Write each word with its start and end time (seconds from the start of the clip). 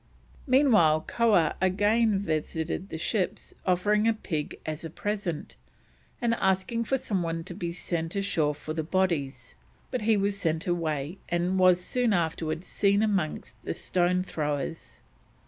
Meanwhile 0.47 1.01
Koah 1.07 1.53
again 1.61 2.17
visited 2.17 2.89
the 2.89 2.97
ships, 2.97 3.53
offering 3.67 4.07
a 4.07 4.13
pig 4.15 4.59
as 4.65 4.83
a 4.83 4.89
present, 4.89 5.55
and 6.19 6.33
asking 6.41 6.85
for 6.85 6.97
someone 6.97 7.43
to 7.43 7.53
be 7.53 7.71
sent 7.71 8.15
ashore 8.15 8.55
for 8.55 8.73
the 8.73 8.81
bodies; 8.83 9.53
but 9.91 10.01
he 10.01 10.17
was 10.17 10.35
sent 10.35 10.65
away, 10.65 11.19
and 11.29 11.59
was 11.59 11.79
soon 11.85 12.13
afterwards 12.13 12.65
seen 12.65 13.03
amongst 13.03 13.53
the 13.63 13.75
stone 13.75 14.23
throwers. 14.23 15.01